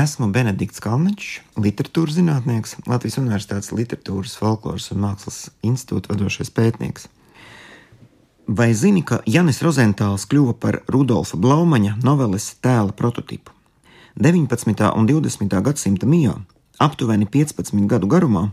Esmu 0.00 0.30
Benedikts 0.32 0.80
Kalniņš, 0.80 1.30
literatūras 1.60 2.14
zinātnieks, 2.16 2.76
Latvijas 2.88 3.18
Universitātes 3.20 3.72
literatūras, 3.74 4.36
folkloras 4.38 4.86
un 4.94 5.02
mākslas 5.02 5.50
institūta 5.66 6.14
vadošais 6.14 6.48
pētnieks. 6.56 7.08
Vai 8.46 8.70
zini, 8.72 9.02
ka 9.04 9.18
Janis 9.28 9.60
Rozentāls 9.66 10.24
kļuva 10.30 10.54
par 10.62 10.78
Rudolfa 10.88 11.36
Blaumaņa 11.42 11.98
noveles 12.06 12.46
tēla 12.64 12.94
prototipu? 12.96 13.52
19. 14.16 14.86
un 14.94 15.10
20. 15.10 15.58
gadsimta 15.68 16.08
mijā, 16.08 16.38
aptuveni 16.80 17.28
15 17.28 17.84
gadu 17.90 18.08
garumā, 18.08 18.46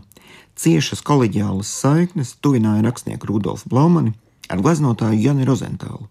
ciešas 0.58 1.00
kolēģiālas 1.06 1.72
saiknes 1.80 2.34
tuvināja 2.44 2.84
rakstnieku 2.90 3.30
Rudolfu 3.30 3.72
Blaumani 3.72 4.12
ar 4.52 4.60
gleznotāju 4.60 5.22
Jani 5.30 5.48
Rozentālu, 5.48 6.10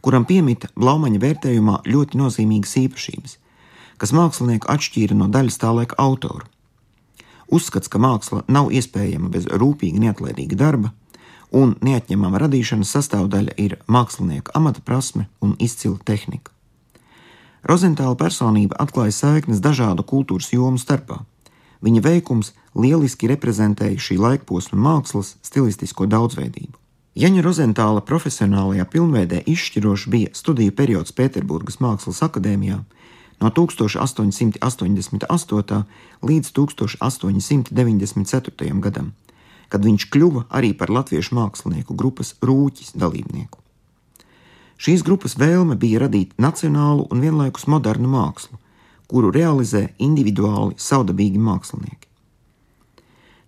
kuram 0.00 0.24
piemita 0.24 0.72
Blaumaņa 0.78 1.24
vērtējumā 1.26 1.82
ļoti 1.92 2.24
nozīmīgas 2.24 2.78
īpašības 2.86 3.41
kas 4.02 4.10
mākslinieku 4.18 4.66
atšķīra 4.66 5.14
no 5.14 5.28
daļas 5.30 5.60
tā 5.62 5.70
laika 5.70 5.94
autoru. 6.02 6.48
Uzskats, 7.52 7.86
ka 7.92 8.00
māksla 8.02 8.42
nav 8.50 8.72
iespējama 8.74 9.30
bez 9.30 9.46
rūpīga, 9.46 10.00
neatlaidīga 10.02 10.58
darba, 10.58 10.90
un 11.52 11.76
neatņemama 11.84 12.40
radīšanas 12.42 12.94
sastāvdaļa 12.96 13.54
ir 13.62 13.76
mākslinieka 13.86 14.56
amata 14.58 14.82
prasme 14.82 15.28
un 15.44 15.54
izcila 15.62 16.00
tehnika. 16.08 16.50
Rozentāla 17.62 18.16
personība 18.18 18.80
atklāja 18.82 19.14
saiknes 19.14 19.62
dažādu 19.62 20.02
kultūras 20.02 20.50
jomu 20.50 20.80
starpā. 20.82 21.20
Viņa 21.82 22.02
veikums 22.02 22.50
lieliski 22.74 23.30
reprezentēja 23.30 24.00
šī 24.02 24.16
laikposma 24.18 24.80
mākslas 24.82 25.36
stilistisko 25.46 26.08
daudzveidību. 26.10 26.74
Jaņa 27.22 27.44
Rozentāla 27.44 28.00
profesionālajā 28.08 28.86
pilnveidē 28.88 29.42
izšķiroši 29.52 30.10
bija 30.10 30.34
studiju 30.34 30.72
periods 30.74 31.12
Pēterburgas 31.12 31.78
Mākslas 31.84 32.22
akadēmijā, 32.24 32.80
no 33.42 33.50
1888. 33.50 35.84
līdz 36.22 36.52
1894. 36.58 38.80
gadam, 38.80 39.12
kad 39.68 39.84
viņš 39.84 40.06
kļuva 40.14 40.42
arī 40.50 40.72
par 40.78 40.90
latviešu 40.94 41.34
mākslinieku 41.36 41.94
grupas 41.98 42.34
rūķis 42.42 42.92
dalībnieku. 42.94 43.58
Šīs 44.82 45.04
grupas 45.06 45.36
vēlme 45.38 45.76
bija 45.78 46.00
radīt 46.06 46.32
nacionālu 46.42 47.06
un 47.10 47.20
vienlaikus 47.22 47.68
modernu 47.70 48.08
mākslu, 48.10 48.58
kuru 49.06 49.30
realizē 49.30 49.92
individuāli 50.02 50.74
saudabīgi 50.80 51.38
mākslinieki. 51.38 52.08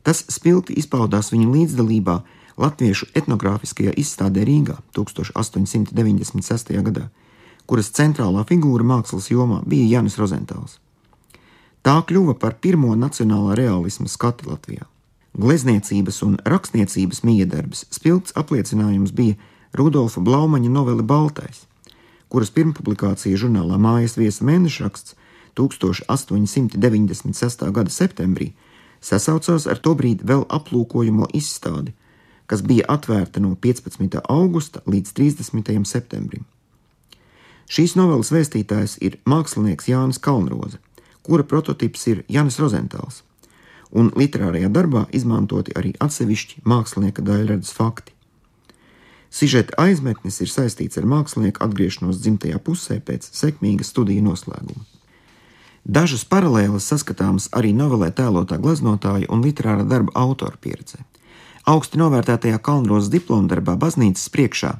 Tas 0.04 0.20
spilgti 0.28 0.76
izpaudās 0.78 1.32
viņa 1.32 1.48
līdzdalībā 1.50 2.20
Latviešu 2.60 3.08
etnogrāfiskajā 3.18 3.96
izstādē 3.98 4.44
Rīgā 4.46 4.76
1896. 4.94 6.70
gadā, 6.86 7.08
kuras 7.66 7.90
centrālā 7.96 8.44
figūra 8.48 8.84
mākslas 8.86 9.30
jomā 9.32 9.62
bija 9.68 9.86
Janis 9.96 10.18
Rozentāls. 10.20 10.78
Tā 11.84 11.98
kļuva 12.08 12.34
par 12.40 12.54
pirmo 12.64 12.94
nacionālā 12.96 13.52
realisma 13.58 14.08
skati 14.08 14.48
Latvijā. 14.48 14.84
Glezniecības 15.34 16.22
un 16.24 16.38
rakstniecības 16.46 17.22
miedarbs 17.26 17.84
spilgts 17.92 18.32
apliecinājums 18.38 19.12
bija 19.12 19.34
Rudolfa 19.74 20.20
Blaumaņa 20.22 20.70
novele 20.70 21.02
Baltais, 21.02 21.66
kuras 22.30 22.50
pirmpublikācija 22.54 23.36
žurnālā 23.42 23.74
Mājas 23.82 24.14
viesa 24.16 24.46
mēnešraksts 24.46 25.18
1896. 25.58 27.66
gada 27.74 27.90
septembrī 27.90 28.54
sasaucās 29.04 29.66
ar 29.68 29.78
tobrīd 29.82 30.22
vēl 30.24 30.46
aplūkojamo 30.48 31.26
izstādi, 31.36 31.92
kas 32.46 32.62
bija 32.62 32.84
atvērta 32.96 33.40
no 33.42 33.56
15. 33.60 34.20
augusta 34.24 34.80
līdz 34.86 35.12
30. 35.18 35.84
septembrim. 35.84 36.44
Šīs 37.70 37.94
noveles 37.96 38.32
vēstītājs 38.34 38.98
ir 39.00 39.18
mākslinieks 39.28 39.88
Jānis 39.88 40.20
Kalnroze, 40.20 40.80
kura 41.24 41.46
prototyps 41.48 42.06
ir 42.12 42.24
Jānis 42.28 42.58
Rozentāls, 42.60 43.22
un 43.90 44.10
literārajā 44.12 44.68
darbā 44.68 45.06
izmantoti 45.16 45.72
arī 45.78 45.94
atsevišķi 46.04 46.64
mākslinieka 46.68 47.24
daļradas 47.24 47.72
fakti. 47.72 48.12
Sižeta 49.34 49.74
aizmetnis 49.82 50.38
ir 50.44 50.50
saistīts 50.52 51.00
ar 51.00 51.08
mākslinieku 51.10 51.64
atgriešanos 51.64 52.20
dzimtajā 52.22 52.60
pusē 52.62 53.00
pēc 53.02 53.26
sekmīga 53.34 53.86
studiju 53.86 54.22
noslēguma. 54.28 54.84
Dažas 55.84 56.22
paralēlas 56.24 56.86
saskatāmas 56.88 57.48
arī 57.52 57.74
novelē 57.76 58.12
tēlotā 58.14 58.60
gleznotāja 58.62 59.28
un 59.34 59.42
literāra 59.44 59.84
darba 59.84 60.14
autora 60.16 60.56
pieredzē. 60.60 61.02
Augsti 61.68 61.98
novērtētajā 62.00 62.60
Kalnrozes 62.60 63.10
diplomdarbā 63.12 63.74
baznīcas 63.80 64.30
priekšā 64.32 64.70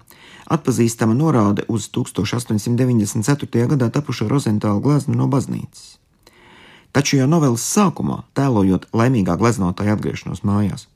atpazīstama 0.50 1.14
norāde 1.16 1.64
uz 1.68 1.88
1894. 1.94 3.66
gadā 3.74 3.90
tapušo 3.90 4.28
Rozentāla 4.28 4.80
gleznu 4.82 5.16
no 5.18 5.28
baznīcas. 5.30 5.96
Taču 6.94 7.18
jau 7.18 7.26
novelas 7.26 7.64
sākumā, 7.66 8.22
tēlojot 8.38 8.86
laimīgā 8.94 9.34
gleznotāja 9.40 9.96
atgriešanos 9.96 10.44
mājās, 10.46 10.86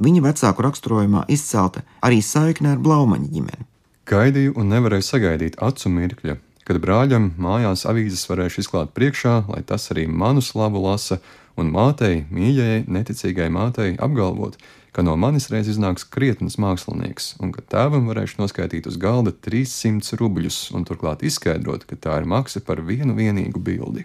viņa 0.00 0.22
vecāku 0.24 0.64
raksturojumā 0.64 1.26
izcelta 1.28 1.84
arī 2.00 2.22
saikne 2.24 2.72
ar 2.72 2.80
Blaumaņa 2.80 3.28
ģimeni. 3.34 3.68
Gaidīju 4.08 4.56
un 4.56 4.72
nevarēju 4.72 5.04
sagaidīt 5.06 5.60
acu 5.62 5.92
mirkļa, 5.92 6.38
kad 6.66 6.80
brāļam 6.82 7.32
mājās 7.42 7.84
avīzes 7.90 8.24
varēšu 8.30 8.64
izklāt 8.64 8.94
priekšā, 8.96 9.42
lai 9.52 9.62
tas 9.66 9.90
arī 9.92 10.06
manu 10.08 10.42
slavu 10.42 10.82
lasa, 10.86 11.20
un 11.60 11.68
mātei, 11.72 12.24
mīļajai, 12.32 12.84
neticīgai 12.88 13.48
mātei 13.52 13.92
apgalvot, 14.00 14.56
ka 14.56 14.81
no 15.00 15.14
manis 15.16 15.48
reiz 15.48 15.70
iznāks 15.72 16.04
krietns 16.04 16.58
mākslinieks, 16.60 17.30
un 17.40 17.54
ka 17.56 17.64
tēvam 17.64 18.10
varēšu 18.10 18.42
noskaitīt 18.42 18.84
uz 18.90 18.98
galda 19.00 19.32
300 19.32 20.18
rubļus, 20.20 20.58
un 20.76 20.84
turklāt 20.84 21.24
izskaidrot, 21.24 21.86
ka 21.88 21.96
tā 21.96 22.18
ir 22.20 22.28
maksa 22.28 22.60
par 22.60 22.84
vienu 22.84 23.16
vienīgu 23.16 23.56
bildi. 23.56 24.04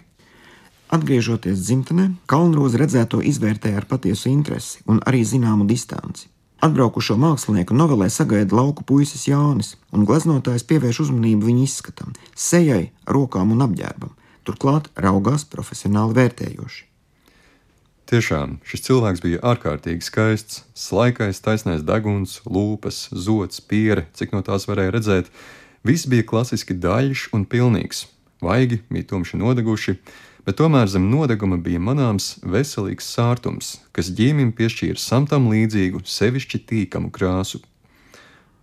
Atgriežoties 0.88 1.60
dzimtenē, 1.60 2.08
Kalnroze 2.24 2.80
redzēto 2.80 3.20
izvērtēja 3.20 3.82
ar 3.82 3.88
patiesu 3.90 4.32
interesi 4.32 4.80
un 4.88 5.02
arī 5.04 5.20
zināmu 5.28 5.68
distanci. 5.68 6.30
Atbraukušo 6.64 7.14
mākslinieku 7.20 7.76
novelē 7.76 8.08
sagaida 8.10 8.56
lauku 8.56 8.82
puisis 8.88 9.28
Jānis, 9.28 9.76
un 9.92 10.08
gleznotājs 10.08 10.64
pievērš 10.66 11.04
uzmanību 11.04 11.52
viņa 11.52 11.66
izskatam, 11.68 12.16
sejai, 12.32 12.88
rokām 13.06 13.52
un 13.52 13.62
apģērbam, 13.68 14.16
turklāt 14.48 14.88
raugās 14.96 15.44
profesionāli 15.52 16.16
vērtējoši. 16.16 16.88
Tiešām 18.08 18.54
šis 18.64 18.86
cilvēks 18.86 19.20
bija 19.20 19.38
ārkārtīgi 19.50 20.06
skaists, 20.06 20.62
slaikais, 20.72 21.42
taisnais 21.44 21.82
deguns, 21.84 22.38
lūpas, 22.48 23.02
zots, 23.12 23.60
piere, 23.60 24.06
cik 24.16 24.32
no 24.32 24.40
tās 24.46 24.64
varēja 24.64 24.94
redzēt. 24.94 25.26
Viss 25.84 26.08
bija 26.08 26.24
klasiski 26.24 26.72
daļš 26.72 27.26
un 27.36 27.44
pilnīgs, 27.44 28.06
vaigi 28.40 28.78
bija 28.88 29.10
tumši 29.10 29.36
nodeguši, 29.42 29.98
bet 30.48 30.56
tomēr 30.56 30.88
zem 30.88 31.10
nodeguma 31.12 31.58
bija 31.60 31.82
manāms 31.84 32.38
veselīgs 32.40 33.10
sārtums, 33.12 33.74
kas 33.92 34.08
ģīmim 34.16 34.54
piešķīra 34.56 34.96
samtam 34.96 35.50
līdzīgu, 35.52 36.00
sevišķi 36.08 36.62
tīkamu 36.72 37.12
krāsu. 37.12 37.60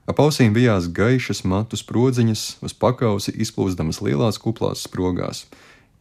Ap 0.10 0.26
ausīm 0.26 0.58
bijās 0.58 0.90
gaišas 0.90 1.44
matu 1.46 1.78
sprodziņas, 1.78 2.48
uz 2.66 2.74
pakausi 2.74 3.38
izplūsdamas 3.46 4.02
lielās 4.02 4.42
kuplās 4.42 4.88
sprogās. 4.90 5.46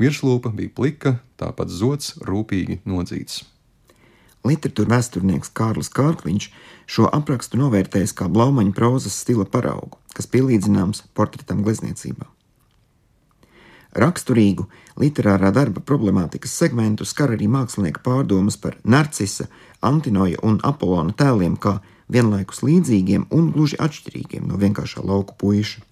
Virslūpa 0.02 0.50
bija 0.54 0.72
plika, 0.74 1.18
tāpat 1.38 1.70
zots 1.70 2.16
rūpīgi 2.26 2.80
nodzīts. 2.88 3.44
Literatūra 4.44 4.98
vēsturnieks 4.98 5.52
Kārlis 5.56 5.88
Kārkliņš 5.94 6.50
šo 6.90 7.08
aprakstu 7.16 7.60
novērtējis 7.60 8.12
kā 8.18 8.28
blaumaņa 8.28 8.74
prozas 8.76 9.16
stila 9.22 9.46
paraugu, 9.48 9.96
kas 10.12 10.28
pielīdzināms 10.28 11.06
portretam 11.16 11.62
glezniecībā. 11.64 12.26
Raksturīgu 13.94 14.66
literārā 14.98 15.52
darba 15.54 15.80
problemātikas 15.80 16.52
segmentu 16.58 17.06
skar 17.06 17.36
arī 17.36 17.46
mākslinieka 17.46 18.02
pārdomas 18.02 18.58
par 18.58 18.76
narcisa, 18.82 19.46
antinoja 19.80 20.42
un 20.42 20.58
apolona 20.66 21.14
tēliem 21.14 21.54
kā 21.54 21.78
vienlaikus 22.10 22.64
līdzīgiem 22.66 23.28
un 23.30 23.52
gluži 23.54 23.78
atšķirīgiem 23.80 24.50
no 24.50 24.58
vienkāršā 24.58 25.06
lauku 25.06 25.38
puīša. 25.38 25.84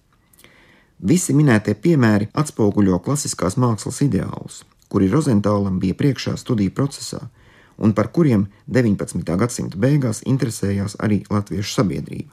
Visi 1.03 1.33
minētie 1.35 1.73
piemēri 1.75 2.29
atspoguļo 2.31 2.95
klasiskās 3.03 3.57
mākslas 3.59 3.97
ideālus, 4.05 4.61
kuri 4.87 5.09
Rozentālam 5.11 5.75
bija 5.81 5.97
priekšā 5.99 6.37
studiju 6.39 6.71
procesā, 6.71 7.19
un 7.75 7.91
par 7.91 8.07
kuriem 8.15 8.45
19. 8.71 9.19
gadsimta 9.41 9.81
beigās 9.83 10.21
interesējās 10.23 10.95
arī 11.03 11.25
latviešu 11.27 11.73
sabiedrība. 11.75 12.31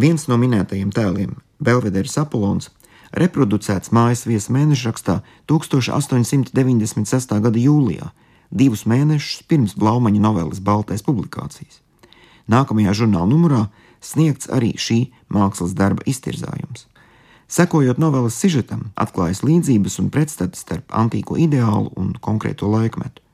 Viens 0.00 0.24
no 0.32 0.38
minētajiem 0.40 0.94
tēliem, 0.96 1.34
Belvederis 1.60 2.16
Apolons, 2.22 2.70
reproducēts 3.12 3.92
mājas 3.92 4.24
viesas 4.24 4.48
mēnešrakstā 4.56 5.20
1896. 5.52 7.36
gada 7.44 7.64
jūlijā, 7.66 8.08
divus 8.48 8.86
mēnešus 8.88 9.44
pirms 9.44 9.76
Blaumaņa 9.76 10.22
noveles 10.24 10.64
Baltais 10.64 11.04
publikācijas. 11.04 11.82
Nākamajā 12.48 12.96
žurnāla 13.02 13.28
numurā 13.28 13.66
sniegts 14.00 14.48
arī 14.48 14.72
šī 14.80 15.02
mākslas 15.28 15.76
darba 15.76 16.08
iztirzājums. 16.08 16.88
Sekojot 17.50 17.98
novelas 17.98 18.36
sižetam, 18.38 18.92
atklājas 18.94 19.42
līdzības 19.42 19.98
un 19.98 20.12
pretstatas 20.14 20.62
starp 20.62 20.94
antīko 20.94 21.34
ideālu 21.34 21.90
un 21.98 22.12
konkrēto 22.22 22.70
laikmetu. 22.70 23.24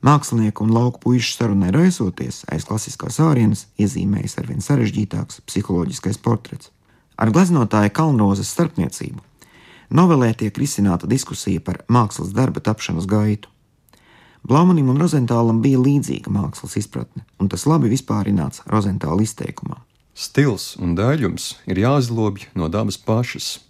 Mākslinieku 0.00 0.64
un 0.64 0.72
lauku 0.72 1.02
puikas 1.02 1.34
sarunai 1.36 1.68
raisoties 1.74 2.44
aiz 2.48 2.64
klasiskās 2.64 3.18
ārienes, 3.20 3.66
iezīmējas 3.76 4.38
arvien 4.40 4.64
sarežģītāks 4.64 5.42
psiholoģiskais 5.44 6.20
portrets. 6.24 6.70
Ar 7.18 7.34
gleznotāja 7.34 7.92
Kalnrozes 7.92 8.48
starpniecību 8.54 9.20
Novelē 9.88 10.34
tiek 10.36 10.58
risināta 10.60 11.08
diskusija 11.08 11.62
par 11.64 11.80
mākslas 11.88 12.34
darba 12.36 12.60
tapšanas 12.60 13.06
gaitu. 13.08 13.48
Blaumanim 14.44 14.90
un 14.92 15.00
Rozentālam 15.00 15.62
bija 15.64 15.80
līdzīga 15.80 16.32
mākslas 16.32 16.76
izpratne, 16.80 17.24
un 17.40 17.48
tas 17.48 17.64
labi 17.66 17.88
vispārināts 17.92 18.62
Rozentāla 18.68 19.24
izteikumā. 19.24 19.80
Stils 20.18 20.72
un 20.82 20.96
daļums 20.98 21.44
ir 21.70 21.78
jāizlobj 21.78 22.48
no 22.58 22.66
dabas 22.66 22.96
pašas, 22.98 23.60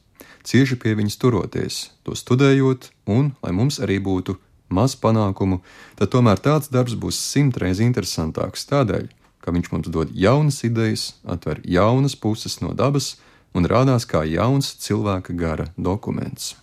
cieši 0.49 0.79
pie 0.81 0.95
viņas 0.97 1.19
turoties, 1.21 1.81
to 2.09 2.15
studējot, 2.17 2.87
un, 3.05 3.35
lai 3.45 3.53
mums 3.53 3.77
arī 3.85 3.99
būtu 4.01 4.39
maz 4.73 4.95
panākumu, 4.97 5.59
tad 6.01 6.09
tomēr 6.15 6.41
tāds 6.41 6.71
darbs 6.73 6.97
būs 6.97 7.19
simtreiz 7.21 7.83
interesantāks 7.85 8.65
tādēļ, 8.71 9.11
ka 9.45 9.53
viņš 9.53 9.69
mums 9.75 9.91
dod 9.93 10.15
jaunas 10.17 10.63
idejas, 10.65 11.05
atver 11.29 11.61
jaunas 11.69 12.17
puses 12.17 12.63
no 12.65 12.73
dabas 12.73 13.19
un 13.53 13.69
rādās 13.69 14.09
kā 14.09 14.25
jauns 14.25 14.73
cilvēka 14.81 15.37
gara 15.37 15.69
dokuments. 15.77 16.55